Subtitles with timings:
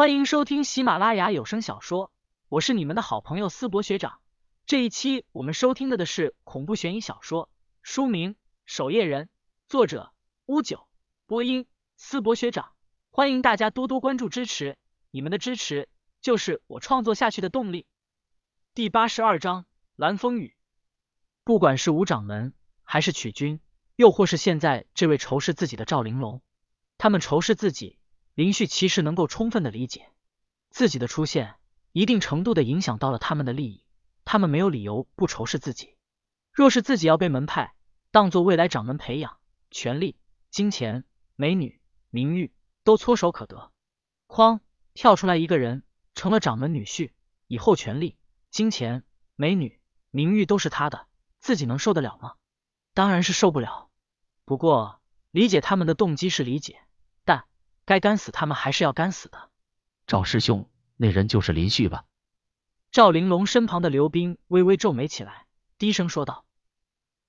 [0.00, 2.10] 欢迎收听喜马拉雅有声小说，
[2.48, 4.22] 我是你们的好朋友思博学长。
[4.64, 7.50] 这一期我们收听的的是恐怖悬疑小说，
[7.82, 8.32] 书名
[8.64, 9.26] 《守夜人》，
[9.68, 10.10] 作者
[10.46, 10.88] 乌九，
[11.26, 11.66] 播音
[11.98, 12.72] 思博学长。
[13.10, 14.78] 欢迎大家多多关注支持，
[15.10, 15.90] 你们的支持
[16.22, 17.86] 就是我创作下去的动力。
[18.72, 20.56] 第八十二章蓝风雨。
[21.44, 22.54] 不管是吴掌门，
[22.84, 23.60] 还是曲军，
[23.96, 26.40] 又或是现在这位仇视自己的赵玲珑，
[26.96, 27.98] 他们仇视自己。
[28.34, 30.10] 林旭其实能够充分的理解，
[30.70, 31.56] 自己的出现
[31.92, 33.84] 一定程度的影响到了他们的利益，
[34.24, 35.96] 他们没有理由不仇视自己。
[36.52, 37.74] 若是自己要被门派
[38.10, 39.38] 当做未来掌门培养，
[39.70, 40.16] 权力、
[40.50, 41.04] 金钱、
[41.36, 41.80] 美女、
[42.10, 42.52] 名誉
[42.84, 43.72] 都唾手可得。
[44.26, 44.60] 哐，
[44.94, 45.82] 跳出来一个人，
[46.14, 47.12] 成了掌门女婿，
[47.46, 48.16] 以后权力、
[48.50, 49.04] 金钱、
[49.36, 51.06] 美女、名誉都是他的，
[51.38, 52.34] 自己能受得了吗？
[52.94, 53.88] 当然是受不了。
[54.44, 55.00] 不过
[55.30, 56.80] 理解他们的动机是理解。
[57.84, 59.50] 该干死他们还是要干死的。
[60.06, 62.04] 赵师兄，那人就是林旭吧？
[62.90, 65.46] 赵玲珑身旁的刘冰微微皱眉起来，
[65.78, 66.44] 低声说道：“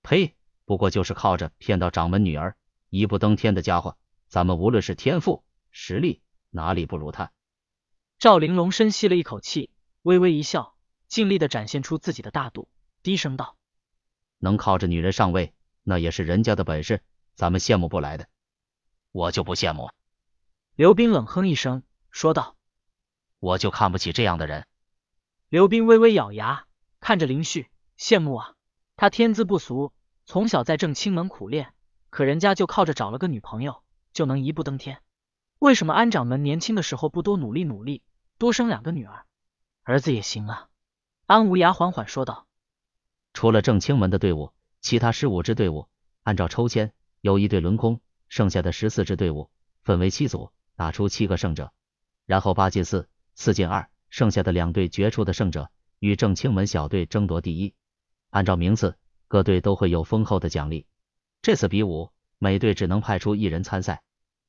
[0.02, 0.35] 呸！
[0.66, 2.55] 不过就是靠着骗到掌门女儿，
[2.89, 7.31] 一步登天的家伙，咱们无论是天赋、实力，哪里不如他？”
[8.17, 9.69] 赵玲珑深吸了一口气，
[10.02, 10.75] 微微一笑，
[11.07, 12.69] 尽力的展现出自己的大度，
[13.03, 13.55] 低声道
[14.39, 17.03] ：“能靠着女人上位，那也是人家的本事，
[17.35, 18.27] 咱们羡慕不来的。
[19.11, 19.91] 我就不羡慕。”
[20.81, 22.55] 刘斌冷哼一声，说道
[23.37, 24.65] ：“我就看不起这样的人。”
[25.47, 26.65] 刘斌微微咬牙，
[26.99, 28.55] 看着林旭，羡慕啊！
[28.95, 29.93] 他天资不俗，
[30.25, 31.75] 从小在正清门苦练，
[32.09, 35.03] 可人家就靠着找了个女朋友，就能一步登天。
[35.59, 38.01] 为什么安掌门年轻的时候不多努力努力，
[38.39, 39.27] 多生两个女儿，
[39.83, 40.69] 儿子也行啊？
[41.27, 42.47] 安无涯缓缓说道
[43.33, 45.88] ：“除了正清门的队伍，其他十五支队伍
[46.23, 49.51] 按照抽签，有一队轮空，剩下的十四支队伍
[49.83, 51.72] 分为七组。”打出七个胜者，
[52.25, 55.69] 然后八进四，四进二，剩下的两队决出的胜者
[56.00, 57.73] 与正清门小队争夺第一。
[58.30, 58.97] 按照名次，
[59.28, 60.88] 各队都会有丰厚的奖励。
[61.41, 64.01] 这次比武，每队只能派出一人参赛。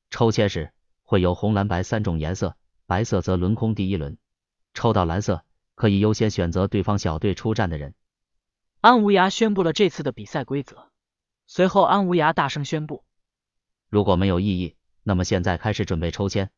[0.09, 0.71] 抽签时
[1.03, 2.55] 会有红、蓝、白三种颜色，
[2.85, 4.17] 白色则轮空第一轮，
[4.73, 5.43] 抽到蓝色
[5.75, 7.93] 可以优先选择对方小队出战的人。
[8.81, 10.89] 安无涯宣布了这次的比赛规则，
[11.47, 13.03] 随后安无涯大声宣布：
[13.89, 14.75] 如果没有异议。
[15.03, 16.49] 那么现在开始准备抽签。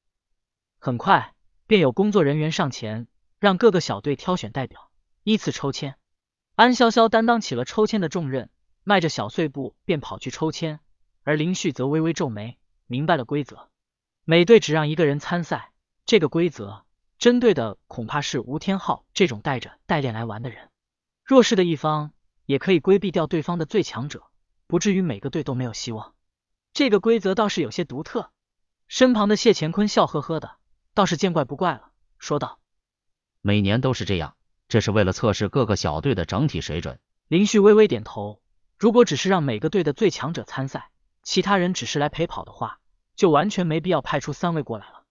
[0.79, 1.33] 很快
[1.67, 3.07] 便有工作人员上前，
[3.39, 4.91] 让各个小队挑选代表，
[5.23, 5.97] 依次抽签。
[6.55, 8.49] 安潇潇担当起了抽签的重任，
[8.83, 10.79] 迈着小碎步便跑去抽签。
[11.23, 13.69] 而林旭则微微皱眉，明白了规则，
[14.23, 15.71] 每队只让一个人参赛。
[16.05, 16.85] 这个规则
[17.17, 20.69] 针对的恐怕是吴天昊这种带着代练来玩的人。
[21.23, 22.13] 弱势的一方
[22.45, 24.23] 也可以规避掉对方的最强者，
[24.67, 26.13] 不至于每个队都没有希望。
[26.73, 28.31] 这个规则倒是有些独特。
[28.87, 30.57] 身旁的谢乾坤笑呵呵的，
[30.93, 32.59] 倒是见怪不怪了，说道
[33.41, 34.35] ：“每年都是这样，
[34.67, 38.41] 这是为了测试各个小队的整体水准。”林旭微微点头。
[38.77, 40.91] 如果只是让每个队的最强者参赛，
[41.23, 42.79] 其他人只是来陪跑的话，
[43.15, 45.03] 就完全没必要派出三位过来了。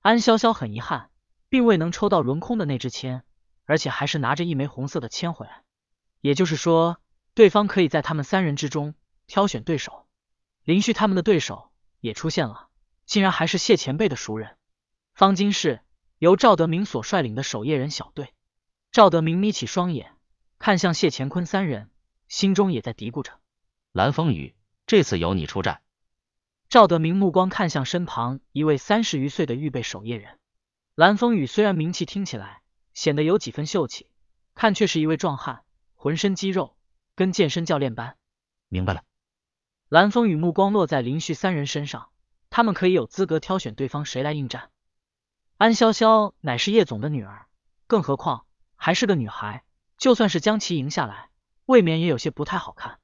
[0.00, 1.10] 安潇潇很遗憾，
[1.48, 3.24] 并未能抽到轮空的那支签，
[3.64, 5.62] 而且还是拿着一枚红色的签回来。
[6.20, 6.98] 也就是说，
[7.34, 8.94] 对方可以在他们三人之中
[9.26, 10.06] 挑选对手。
[10.64, 11.70] 林旭他们的对手
[12.00, 12.63] 也出现了。
[13.06, 14.56] 竟然还是谢前辈的熟人，
[15.14, 15.80] 方金市
[16.18, 18.32] 由赵德明所率领的守夜人小队。
[18.90, 20.16] 赵德明眯起双眼，
[20.58, 21.90] 看向谢乾坤三人，
[22.28, 23.40] 心中也在嘀咕着：
[23.92, 24.54] 蓝风雨，
[24.86, 25.82] 这次由你出战。
[26.68, 30.38] 赵德明目光看向身旁一位三十余岁的预备守夜人。
[30.94, 32.62] 蓝风雨虽然名气听起来
[32.94, 34.08] 显得有几分秀气，
[34.54, 35.62] 看却是一位壮汉，
[35.94, 36.76] 浑身肌肉，
[37.14, 38.16] 跟健身教练般。
[38.68, 39.02] 明白了。
[39.88, 42.08] 蓝风雨目光落在林旭三人身上。
[42.54, 44.70] 他们可以有资格挑选对方谁来应战。
[45.56, 47.46] 安潇潇乃是叶总的女儿，
[47.88, 49.64] 更何况还是个女孩，
[49.98, 51.30] 就算是将其赢下来，
[51.66, 53.00] 未免也有些不太好看。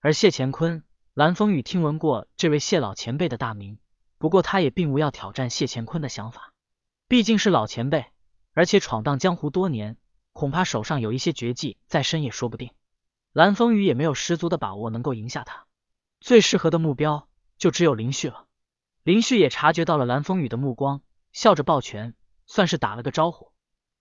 [0.00, 0.82] 而谢乾坤，
[1.14, 3.78] 蓝风雨听闻过这位谢老前辈的大名，
[4.18, 6.52] 不过他也并无要挑战谢乾坤的想法，
[7.06, 8.06] 毕竟是老前辈，
[8.52, 9.96] 而且闯荡江湖多年，
[10.32, 12.72] 恐怕手上有一些绝技在身也说不定。
[13.32, 15.66] 蓝风雨也没有十足的把握能够赢下他，
[16.18, 17.28] 最适合的目标
[17.58, 18.46] 就只有林旭了。
[19.08, 21.00] 林旭也察觉到了蓝风雨的目光，
[21.32, 22.14] 笑着抱拳，
[22.44, 23.54] 算是打了个招呼。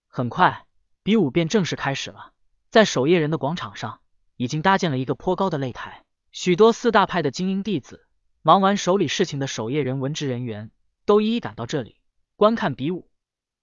[0.09, 0.65] 很快，
[1.01, 2.33] 比武便正式开始了。
[2.69, 4.01] 在守夜人的广场上，
[4.35, 8.05] 已经搭建了一个颇高的擂台，许多四大派的精英弟子，
[8.41, 10.71] 忙完手里事情的守夜人文职人员，
[11.05, 12.01] 都一一赶到这里
[12.35, 13.09] 观看比武。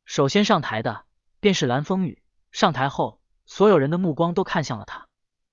[0.07, 1.05] 首先上台的
[1.41, 2.23] 便是蓝风雨。
[2.53, 5.09] 上台后，所有人的目光都看向了他。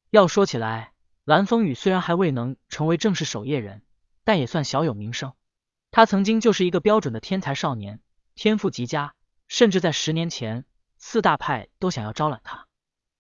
[0.10, 0.94] 要说起来，
[1.26, 3.84] 蓝风雨虽然还未能成为正式守夜人，
[4.24, 5.34] 但也算小有名声。
[5.92, 8.00] 他曾经就是一个标准的天才少年，
[8.34, 9.14] 天赋极佳，
[9.50, 10.64] 甚至在十年前，
[10.98, 12.66] 四大派都想要招揽他。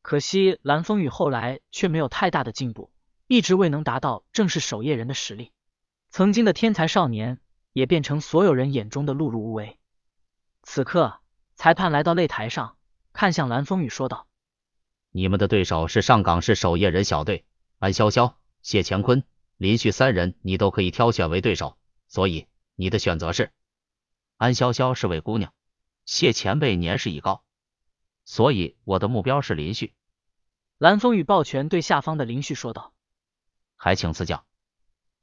[0.01, 2.89] 可惜蓝风雨后来却没有太大的进步，
[3.27, 5.51] 一直未能达到正式守夜人的实力。
[6.09, 7.39] 曾经的天才少年，
[7.73, 9.77] 也变成所有人眼中的碌碌无为。
[10.63, 11.19] 此刻，
[11.55, 12.77] 裁判来到擂台上，
[13.11, 14.27] 看向蓝风雨说道
[15.11, 17.45] ：“你们的对手是上港市守夜人小队，
[17.79, 19.23] 安潇潇、谢乾坤、
[19.57, 21.77] 林旭三人，你都可以挑选为对手。
[22.07, 22.47] 所以
[22.81, 23.51] 你的选择是？
[24.37, 25.53] 安潇潇是位姑娘，
[26.03, 27.43] 谢前辈年事已高，
[28.25, 29.93] 所以我的目标是林旭。”
[30.79, 32.91] 蓝风雨抱拳对下方的林旭说道
[33.77, 34.47] ：“还请赐教。”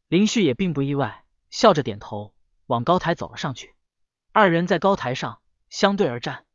[0.06, 2.32] 林旭也并不意外，笑着点头，
[2.66, 3.75] 往高台走了上去。
[4.31, 6.46] 二人在高台上相对而战，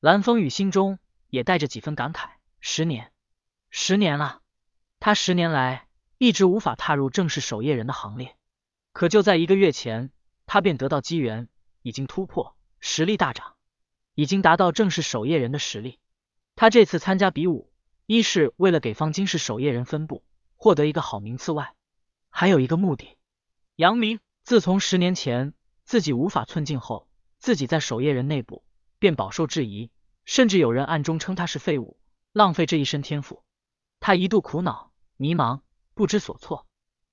[0.00, 3.12] 蓝风雨心中也带着几分感慨：十年，
[3.70, 4.42] 十年了，
[4.98, 5.86] 他十年来
[6.18, 8.36] 一直无法踏入正式守夜人的行列，
[8.90, 10.10] 可就在一个月前，
[10.48, 11.48] 他便得到机缘，
[11.82, 13.54] 已经突破，实力大涨，
[14.14, 16.00] 已经达到正式守夜人的实力。
[16.56, 17.70] 他这次参加比武，
[18.06, 20.24] 一是为了给方金氏守夜人分部
[20.56, 21.74] 获得一个好名次外。
[22.30, 23.18] 还有一个目的，
[23.76, 25.52] 杨明自从十年前
[25.84, 27.08] 自己无法寸进后，
[27.38, 28.64] 自己在守夜人内部
[28.98, 29.90] 便饱受质疑，
[30.24, 32.00] 甚至有人暗中称他是废物，
[32.32, 33.44] 浪费这一身天赋。
[34.00, 35.60] 他一度苦恼、迷茫、
[35.92, 36.66] 不知所措。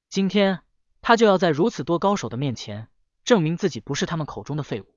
[0.10, 0.62] 今天
[1.02, 2.88] 他就要在如此多高手的面前
[3.26, 4.96] 证明自己不是他们口中的废物，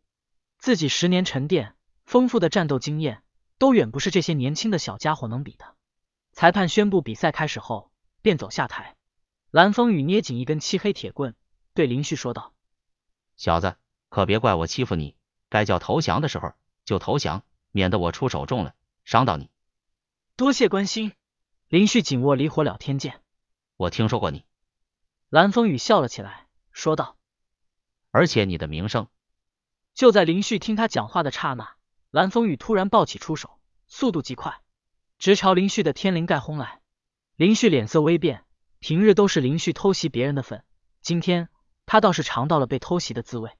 [0.59, 3.25] 自己十年沉淀、丰富的战斗经验
[3.59, 5.75] 都远不是这些年轻的小家伙能比的。
[6.33, 7.91] 裁判宣布比赛开始后，
[8.23, 8.97] 便走下台。
[9.51, 11.35] 蓝风雨捏紧一根漆黑铁棍，
[11.75, 12.55] 对林旭说道
[13.37, 13.77] ：“小子，
[14.11, 15.17] 可别怪我欺负你，
[15.49, 16.53] 该叫投降的时候
[16.85, 17.43] 就投降，
[17.73, 18.75] 免得我出手重了
[19.05, 19.51] 伤到你。”
[20.37, 21.13] 多谢关心。
[21.69, 23.21] 林旭紧握离火了天剑。
[23.77, 24.45] 我听说过你。
[25.29, 27.18] 蓝风雨笑了起来，说道
[28.11, 29.09] ：“而且你的名声……”
[29.95, 31.75] 就在林旭听他讲话的刹那，
[32.11, 34.61] 蓝风雨突然抱起出手，速度极快，
[35.19, 36.81] 直朝林旭的天灵盖轰来。
[37.37, 38.45] 林旭脸色微变。
[38.81, 40.63] 平日都是林旭偷袭别人的份，
[41.01, 41.49] 今天
[41.85, 43.51] 他倒是尝到了被偷袭的滋味。